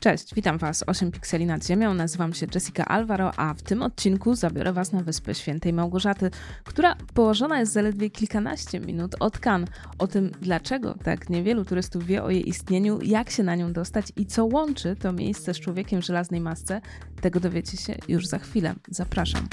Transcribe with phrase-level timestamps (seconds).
[0.00, 1.94] Cześć, witam Was 8 pikseli nad ziemią.
[1.94, 6.30] Nazywam się Jessica Alvaro, a w tym odcinku zabiorę Was na wyspę Świętej Małgorzaty,
[6.64, 9.70] która położona jest zaledwie kilkanaście minut od Cannes.
[9.98, 14.12] O tym, dlaczego tak niewielu turystów wie o jej istnieniu, jak się na nią dostać
[14.16, 16.80] i co łączy to miejsce z człowiekiem w żelaznej masce,
[17.20, 18.74] tego dowiecie się już za chwilę.
[18.88, 19.48] Zapraszam.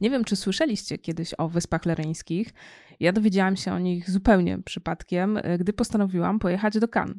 [0.00, 2.48] Nie wiem, czy słyszeliście kiedyś o Wyspach Lereńskich.
[3.00, 7.16] Ja dowiedziałam się o nich zupełnie przypadkiem, e, gdy postanowiłam pojechać do Cannes.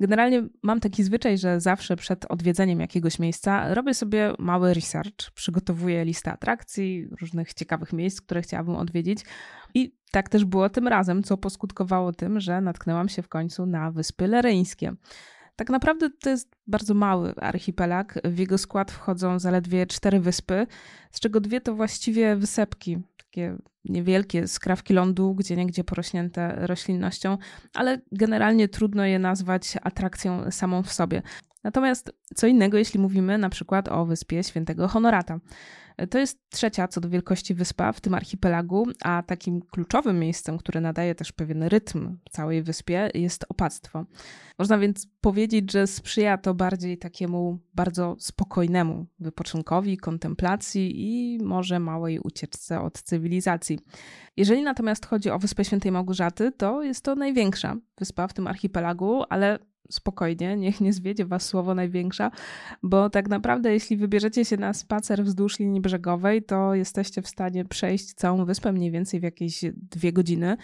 [0.00, 6.04] Generalnie mam taki zwyczaj, że zawsze przed odwiedzeniem jakiegoś miejsca robię sobie mały research, przygotowuję
[6.04, 9.24] listę atrakcji, różnych ciekawych miejsc, które chciałabym odwiedzić.
[9.74, 13.90] I tak też było tym razem, co poskutkowało tym, że natknęłam się w końcu na
[13.90, 14.92] Wyspy Lereńskie.
[15.60, 18.18] Tak naprawdę to jest bardzo mały archipelag.
[18.24, 20.66] W jego skład wchodzą zaledwie cztery wyspy,
[21.10, 27.38] z czego dwie to właściwie wysepki, takie niewielkie skrawki lądu, gdzie niegdzie porośnięte roślinnością,
[27.74, 31.22] ale generalnie trudno je nazwać atrakcją samą w sobie.
[31.64, 35.40] Natomiast co innego, jeśli mówimy na przykład o wyspie Świętego Honorata.
[36.10, 40.80] To jest trzecia co do wielkości wyspa w tym archipelagu, a takim kluczowym miejscem, które
[40.80, 44.04] nadaje też pewien rytm całej wyspie, jest opactwo.
[44.58, 52.18] Można więc powiedzieć, że sprzyja to bardziej takiemu bardzo spokojnemu wypoczynkowi, kontemplacji i może małej
[52.18, 53.78] ucieczce od cywilizacji.
[54.36, 59.24] Jeżeli natomiast chodzi o Wyspę Świętej Małgorzaty, to jest to największa wyspa w tym archipelagu,
[59.28, 59.58] ale
[59.90, 62.30] spokojnie, niech nie zwiedzie was słowo największa,
[62.82, 67.64] bo tak naprawdę jeśli wybierzecie się na spacer wzdłuż linii brzegowej, to jesteście w stanie
[67.64, 70.56] przejść całą wyspę mniej więcej w jakieś dwie godziny.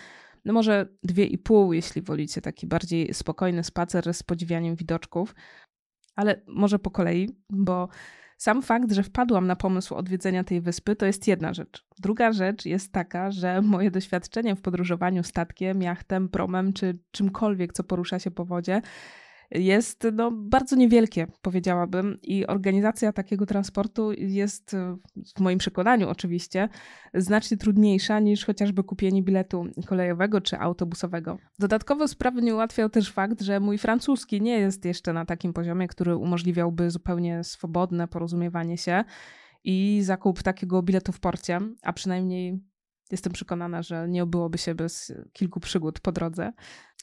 [0.45, 5.35] No może dwie i pół, jeśli wolicie taki bardziej spokojny spacer z podziwianiem widoczków,
[6.17, 7.89] ale może po kolei, bo
[8.37, 11.85] sam fakt, że wpadłam na pomysł odwiedzenia tej wyspy, to jest jedna rzecz.
[11.99, 17.85] Druga rzecz jest taka, że moje doświadczenie w podróżowaniu statkiem, jachtem, promem czy czymkolwiek, co
[17.85, 18.83] porusza się po wodzie,
[19.51, 24.77] jest no, bardzo niewielkie, powiedziałabym, i organizacja takiego transportu jest,
[25.37, 26.69] w moim przekonaniu oczywiście,
[27.15, 31.39] znacznie trudniejsza niż chociażby kupienie biletu kolejowego czy autobusowego.
[31.59, 35.89] Dodatkowo sprawy nie ułatwiał też fakt, że mój francuski nie jest jeszcze na takim poziomie,
[35.89, 39.05] który umożliwiałby zupełnie swobodne porozumiewanie się
[39.65, 42.61] i zakup takiego biletu w porcie, a przynajmniej
[43.11, 46.53] jestem przekonana, że nie obyłoby się bez kilku przygód po drodze.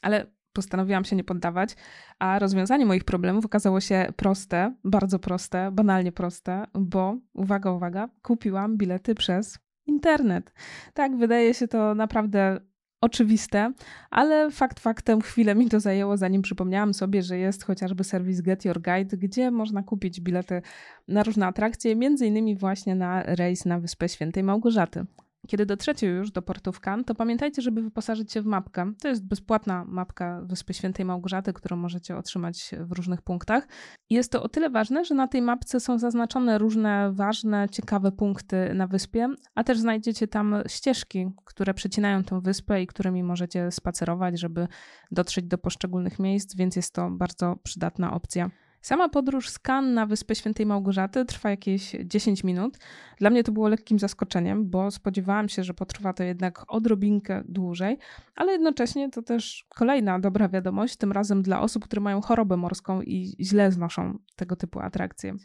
[0.01, 1.75] Ale postanowiłam się nie poddawać,
[2.19, 8.78] a rozwiązanie moich problemów okazało się proste, bardzo proste, banalnie proste, bo uwaga, uwaga, kupiłam
[8.78, 10.53] bilety przez internet.
[10.94, 12.59] Tak, wydaje się to naprawdę
[13.02, 13.74] oczywiste,
[14.09, 18.66] ale fakt faktem chwilę mi to zajęło, zanim przypomniałam sobie, że jest chociażby serwis Get
[18.66, 20.62] Your Guide, gdzie można kupić bilety
[21.08, 25.06] na różne atrakcje, między innymi właśnie na rejs na Wyspę Świętej Małgorzaty.
[25.48, 28.94] Kiedy dotrzecie już do portu w Cannes, to pamiętajcie, żeby wyposażyć się w mapkę.
[29.02, 33.68] To jest bezpłatna mapka Wyspy Świętej Małgorzaty, którą możecie otrzymać w różnych punktach.
[34.09, 38.74] Jest to o tyle ważne, że na tej mapce są zaznaczone różne ważne, ciekawe punkty
[38.74, 44.40] na wyspie, a też znajdziecie tam ścieżki, które przecinają tę wyspę i którymi możecie spacerować,
[44.40, 44.68] żeby
[45.12, 48.50] dotrzeć do poszczególnych miejsc, więc jest to bardzo przydatna opcja.
[48.83, 52.77] Sama podróż z Cannes na Wyspę Świętej Małgorzaty trwa jakieś 10 minut.
[53.19, 57.97] Dla mnie to było lekkim zaskoczeniem, bo spodziewałam się, że potrwa to jednak odrobinkę dłużej,
[58.35, 63.01] ale jednocześnie to też kolejna dobra wiadomość, tym razem dla osób, które mają chorobę morską
[63.01, 65.35] i źle znoszą tego typu atrakcje.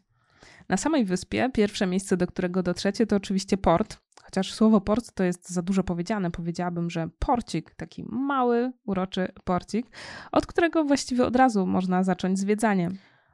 [0.68, 3.98] Na samej wyspie pierwsze miejsce, do którego dotrzecie, to oczywiście port.
[4.22, 9.86] Chociaż słowo port to jest za dużo powiedziane, powiedziałabym, że porcik, taki mały, uroczy porcik,
[10.32, 12.90] od którego właściwie od razu można zacząć zwiedzanie.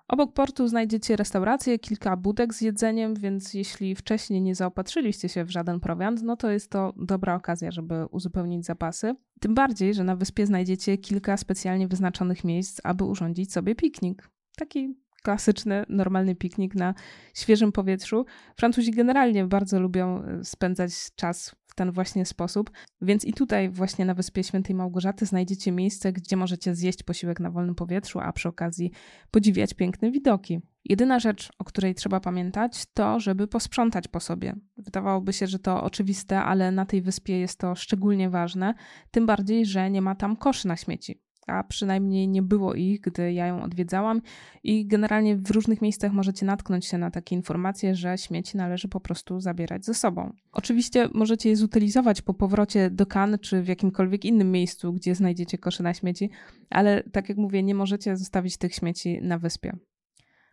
[0.09, 5.51] Obok portu znajdziecie restaurację, kilka budek z jedzeniem, więc jeśli wcześniej nie zaopatrzyliście się w
[5.51, 9.15] żaden prowiant, no to jest to dobra okazja, żeby uzupełnić zapasy.
[9.41, 14.31] Tym bardziej, że na wyspie znajdziecie kilka specjalnie wyznaczonych miejsc, aby urządzić sobie piknik.
[14.57, 16.95] Taki klasyczny, normalny piknik na
[17.35, 18.25] świeżym powietrzu.
[18.57, 22.71] Francuzi generalnie bardzo lubią e, spędzać czas w ten właśnie sposób,
[23.01, 27.51] więc i tutaj właśnie na Wyspie Świętej Małgorzaty znajdziecie miejsce, gdzie możecie zjeść posiłek na
[27.51, 28.91] wolnym powietrzu, a przy okazji
[29.31, 30.61] podziwiać piękne widoki.
[30.85, 34.55] Jedyna rzecz, o której trzeba pamiętać, to żeby posprzątać po sobie.
[34.77, 38.75] Wydawałoby się, że to oczywiste, ale na tej wyspie jest to szczególnie ważne,
[39.11, 43.33] tym bardziej, że nie ma tam koszy na śmieci a przynajmniej nie było ich, gdy
[43.33, 44.23] ja ją odwiedzałam.
[44.63, 49.01] I generalnie w różnych miejscach możecie natknąć się na takie informacje, że śmieci należy po
[49.01, 50.33] prostu zabierać ze sobą.
[50.53, 55.59] Oczywiście możecie je zutylizować po powrocie do kan czy w jakimkolwiek innym miejscu, gdzie znajdziecie
[55.59, 56.31] kosze na śmieci,
[56.71, 59.77] ale tak jak mówię, nie możecie zostawić tych śmieci na wyspie.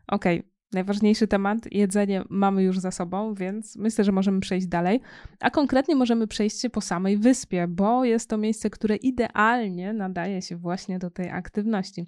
[0.07, 5.01] Okej, okay, najważniejszy temat, jedzenie mamy już za sobą, więc myślę, że możemy przejść dalej.
[5.39, 10.55] A konkretnie możemy przejść po samej wyspie, bo jest to miejsce, które idealnie nadaje się
[10.55, 12.05] właśnie do tej aktywności.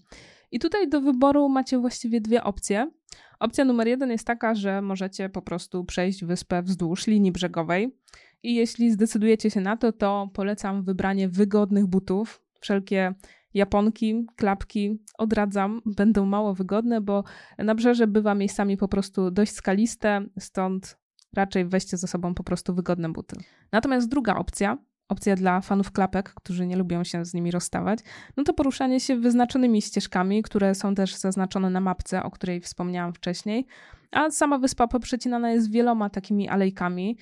[0.52, 2.92] I tutaj do wyboru macie właściwie dwie opcje.
[3.40, 7.98] Opcja numer jeden jest taka, że możecie po prostu przejść wyspę wzdłuż linii brzegowej.
[8.44, 12.42] I jeśli zdecydujecie się na to, to polecam wybranie wygodnych butów.
[12.60, 13.14] Wszelkie
[13.54, 17.24] japonki, klapki odradzam, będą mało wygodne, bo
[17.58, 20.98] nabrzeże bywa miejscami po prostu dość skaliste, stąd
[21.36, 23.36] raczej weźcie ze sobą po prostu wygodne buty.
[23.72, 24.78] Natomiast druga opcja,
[25.10, 28.00] opcja dla fanów klapek, którzy nie lubią się z nimi rozstawać,
[28.38, 33.14] no to poruszanie się wyznaczonymi ścieżkami, które są też zaznaczone na mapce, o której wspomniałam
[33.14, 33.68] wcześniej.
[34.12, 37.18] A sama wyspa poprzecinana jest wieloma takimi alejkami.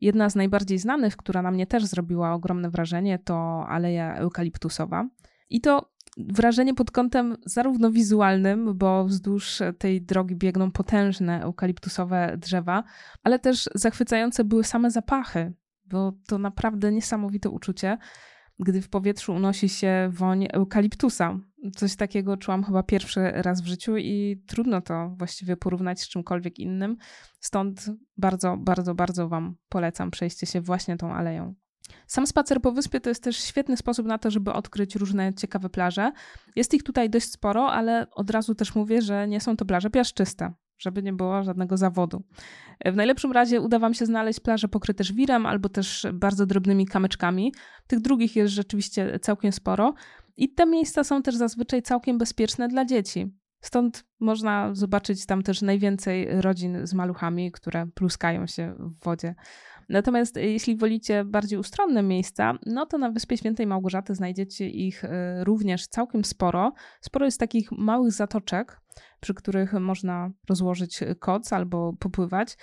[0.00, 5.08] Jedna z najbardziej znanych, która na mnie też zrobiła ogromne wrażenie, to aleja eukaliptusowa.
[5.50, 12.84] I to wrażenie pod kątem zarówno wizualnym, bo wzdłuż tej drogi biegną potężne eukaliptusowe drzewa,
[13.22, 15.52] ale też zachwycające były same zapachy,
[15.84, 17.98] bo to naprawdę niesamowite uczucie,
[18.58, 21.38] gdy w powietrzu unosi się woń eukaliptusa.
[21.76, 26.58] Coś takiego czułam chyba pierwszy raz w życiu i trudno to właściwie porównać z czymkolwiek
[26.58, 26.96] innym.
[27.40, 31.54] Stąd bardzo, bardzo, bardzo Wam polecam przejście się właśnie tą aleją.
[32.06, 35.70] Sam spacer po wyspie to jest też świetny sposób na to, żeby odkryć różne ciekawe
[35.70, 36.12] plaże.
[36.56, 39.90] Jest ich tutaj dość sporo, ale od razu też mówię, że nie są to plaże
[39.90, 42.22] piaszczyste, żeby nie było żadnego zawodu.
[42.84, 47.54] W najlepszym razie uda Wam się znaleźć plaże pokryte żwirem albo też bardzo drobnymi kamyczkami.
[47.86, 49.94] Tych drugich jest rzeczywiście całkiem sporo
[50.36, 53.32] i te miejsca są też zazwyczaj całkiem bezpieczne dla dzieci.
[53.60, 59.34] Stąd można zobaczyć tam też najwięcej rodzin z maluchami, które pluskają się w wodzie.
[59.88, 65.04] Natomiast e, jeśli wolicie bardziej ustronne miejsca, no to na Wyspie Świętej Małgorzaty znajdziecie ich
[65.04, 66.72] e, również całkiem sporo.
[67.00, 68.80] Sporo jest takich małych zatoczek,
[69.20, 72.56] przy których można rozłożyć koc albo popływać.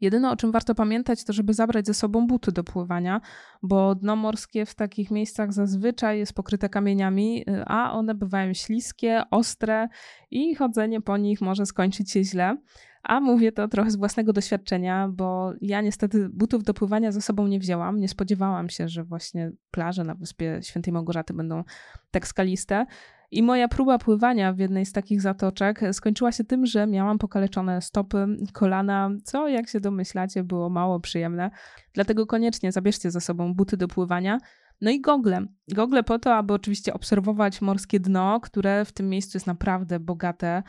[0.00, 3.20] Jedyne o czym warto pamiętać, to żeby zabrać ze sobą buty do pływania,
[3.62, 9.22] bo dno morskie w takich miejscach zazwyczaj jest pokryte kamieniami, e, a one bywają śliskie,
[9.30, 9.88] ostre
[10.30, 12.56] i chodzenie po nich może skończyć się źle.
[13.02, 17.46] A mówię to trochę z własnego doświadczenia, bo ja niestety butów do pływania ze sobą
[17.46, 18.00] nie wzięłam.
[18.00, 21.64] Nie spodziewałam się, że właśnie plaże na wyspie Świętej Małgorzaty będą
[22.10, 22.86] tak skaliste.
[23.30, 27.82] I moja próba pływania w jednej z takich zatoczek skończyła się tym, że miałam pokaleczone
[27.82, 31.50] stopy, kolana, co jak się domyślacie było mało przyjemne.
[31.94, 34.38] Dlatego koniecznie zabierzcie ze sobą buty do pływania.
[34.80, 35.46] No i gogle.
[35.68, 40.62] Gogle po to, aby oczywiście obserwować morskie dno, które w tym miejscu jest naprawdę bogate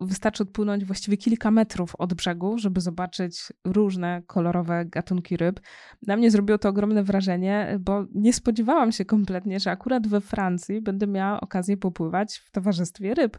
[0.00, 5.60] Wystarczy odpłynąć właściwie kilka metrów od brzegu, żeby zobaczyć różne kolorowe gatunki ryb.
[6.06, 10.80] Na mnie zrobiło to ogromne wrażenie, bo nie spodziewałam się kompletnie, że akurat we Francji
[10.80, 13.38] będę miała okazję popływać w towarzystwie ryb.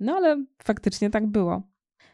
[0.00, 1.62] No ale faktycznie tak było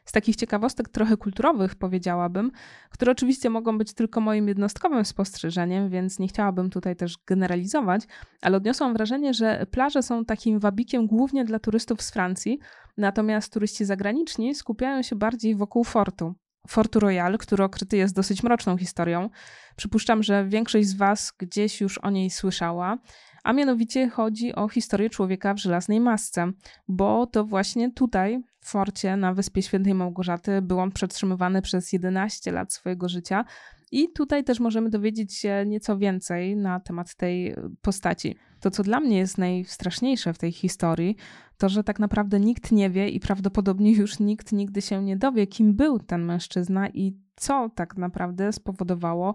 [0.06, 2.50] z takich ciekawostek trochę kulturowych, powiedziałabym,
[2.90, 8.02] które oczywiście mogą być tylko moim jednostkowym spostrzeżeniem, więc nie chciałabym tutaj też generalizować,
[8.42, 12.58] ale odniosłam wrażenie, że plaże są takim wabikiem głównie dla turystów z Francji,
[12.96, 16.34] natomiast turyści zagraniczni skupiają się bardziej wokół fortu.
[16.68, 19.30] Fortu Royal, który okryty jest dosyć mroczną historią.
[19.76, 22.98] Przypuszczam, że większość z Was gdzieś już o niej słyszała,
[23.44, 26.52] a mianowicie chodzi o historię człowieka w żelaznej masce,
[26.88, 32.72] bo to właśnie tutaj, forcie na Wyspie Świętej Małgorzaty, był on przetrzymywany przez 11 lat
[32.72, 33.44] swojego życia.
[33.92, 38.36] I tutaj też możemy dowiedzieć się nieco więcej na temat tej postaci.
[38.60, 41.16] To, co dla mnie jest najstraszniejsze w tej historii,
[41.58, 45.46] to, że tak naprawdę nikt nie wie i prawdopodobnie już nikt nigdy się nie dowie,
[45.46, 49.34] kim był ten mężczyzna i co tak naprawdę spowodowało,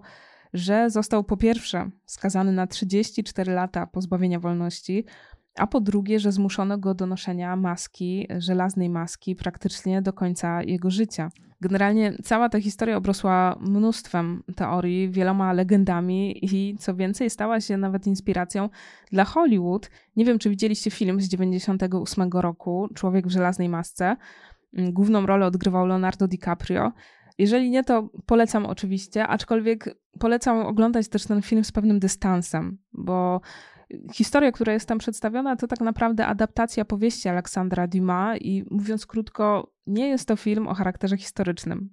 [0.52, 5.04] że został po pierwsze skazany na 34 lata pozbawienia wolności,
[5.56, 10.90] a po drugie, że zmuszono go do noszenia maski, żelaznej maski praktycznie do końca jego
[10.90, 11.30] życia.
[11.60, 18.06] Generalnie cała ta historia obrosła mnóstwem teorii, wieloma legendami i co więcej, stała się nawet
[18.06, 18.68] inspiracją
[19.12, 19.90] dla Hollywood.
[20.16, 24.16] Nie wiem, czy widzieliście film z 98 roku, Człowiek w żelaznej masce.
[24.72, 26.92] Główną rolę odgrywał Leonardo DiCaprio.
[27.38, 33.40] Jeżeli nie, to polecam oczywiście, aczkolwiek polecam oglądać też ten film z pewnym dystansem, bo
[34.12, 39.72] historia, która jest tam przedstawiona, to tak naprawdę adaptacja powieści Aleksandra Dumas i mówiąc krótko,
[39.86, 41.90] nie jest to film o charakterze historycznym.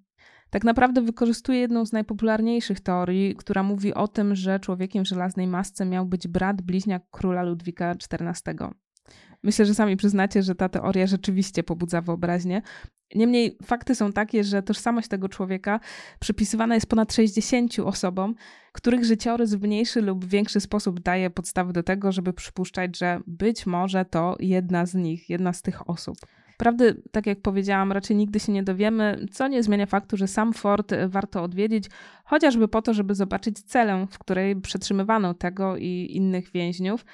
[0.49, 5.47] Tak naprawdę wykorzystuje jedną z najpopularniejszych teorii, która mówi o tym, że człowiekiem w żelaznej
[5.47, 8.55] masce miał być brat bliźniak króla Ludwika XIV.
[9.43, 12.61] Myślę, że sami przyznacie, że ta teoria rzeczywiście pobudza wyobraźnię.
[13.15, 15.79] Niemniej fakty są takie, że tożsamość tego człowieka
[16.19, 18.35] przypisywana jest ponad 60 osobom,
[18.71, 23.65] których życiorys w mniejszy lub większy sposób daje podstawy do tego, żeby przypuszczać, że być
[23.65, 26.17] może to jedna z nich, jedna z tych osób.
[26.57, 30.53] Prawdy, tak jak powiedziałam, raczej nigdy się nie dowiemy, co nie zmienia faktu, że sam
[30.53, 31.85] fort warto odwiedzić,
[32.23, 37.05] chociażby po to, żeby zobaczyć celę, w której przetrzymywano tego i innych więźniów,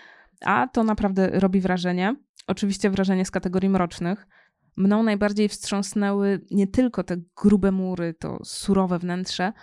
[0.45, 2.15] a to naprawdę robi wrażenie.
[2.47, 4.27] Oczywiście wrażenie z kategorii mrocznych.
[4.77, 9.53] Mną najbardziej wstrząsnęły nie tylko te grube mury, to surowe wnętrze,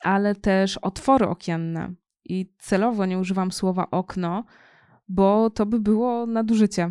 [0.00, 1.94] ale też otwory okienne.
[2.24, 4.44] I celowo nie używam słowa okno,
[5.08, 6.90] bo to by było nadużycie.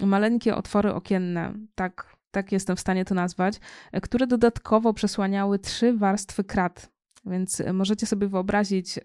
[0.00, 3.60] Maleńkie otwory okienne, tak, tak jestem w stanie to nazwać,
[4.02, 6.90] które dodatkowo przesłaniały trzy warstwy krat.
[7.24, 9.00] Więc możecie sobie wyobrazić,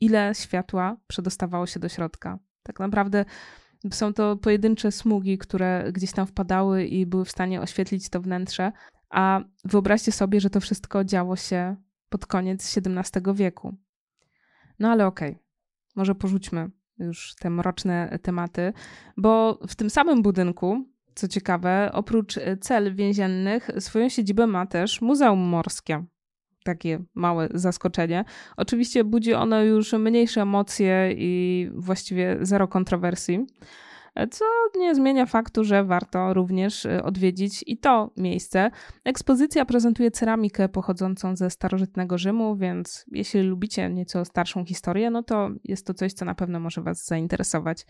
[0.00, 2.38] ile światła przedostawało się do środka.
[2.62, 3.24] Tak naprawdę
[3.90, 8.72] są to pojedyncze smugi, które gdzieś tam wpadały i były w stanie oświetlić to wnętrze.
[9.10, 11.76] A wyobraźcie sobie, że to wszystko działo się
[12.08, 13.74] pod koniec XVII wieku.
[14.78, 15.42] No ale okej, okay.
[15.96, 18.72] może porzućmy już te mroczne tematy,
[19.16, 25.38] bo w tym samym budynku, co ciekawe, oprócz cel więziennych, swoją siedzibę ma też Muzeum
[25.38, 26.04] Morskie.
[26.64, 28.24] Takie małe zaskoczenie.
[28.56, 33.46] Oczywiście budzi ono już mniejsze emocje i właściwie zero kontrowersji
[34.30, 34.44] co
[34.78, 38.70] nie zmienia faktu, że warto również y, odwiedzić i to miejsce.
[39.04, 45.50] Ekspozycja prezentuje ceramikę pochodzącą ze starożytnego Rzymu, więc jeśli lubicie nieco starszą historię, no to
[45.64, 47.86] jest to coś, co na pewno może Was zainteresować.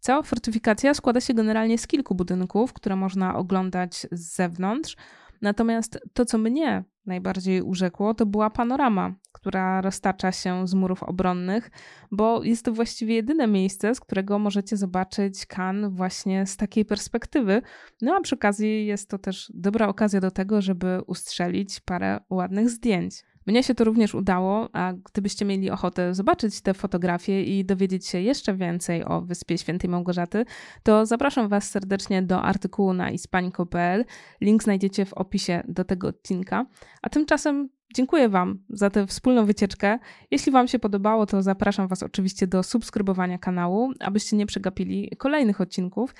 [0.00, 4.96] Cała fortyfikacja składa się generalnie z kilku budynków, które można oglądać z zewnątrz.
[5.42, 11.70] Natomiast to, co mnie najbardziej urzekło, to była panorama, która roztacza się z murów obronnych,
[12.10, 17.62] bo jest to właściwie jedyne miejsce, z którego możecie zobaczyć Kan właśnie z takiej perspektywy.
[18.02, 22.70] No a przy okazji jest to też dobra okazja do tego, żeby ustrzelić parę ładnych
[22.70, 23.24] zdjęć.
[23.46, 28.20] Mnie się to również udało, a gdybyście mieli ochotę zobaczyć te fotografie i dowiedzieć się
[28.20, 30.44] jeszcze więcej o Wyspie Świętej Małgorzaty,
[30.82, 34.04] to zapraszam Was serdecznie do artykułu na ispaniko.pl.
[34.40, 36.66] Link znajdziecie w opisie do tego odcinka.
[37.02, 39.98] A tymczasem dziękuję Wam za tę wspólną wycieczkę.
[40.30, 45.60] Jeśli Wam się podobało, to zapraszam Was oczywiście do subskrybowania kanału, abyście nie przegapili kolejnych
[45.60, 46.14] odcinków.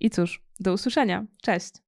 [0.00, 1.26] I cóż, do usłyszenia.
[1.42, 1.83] Cześć!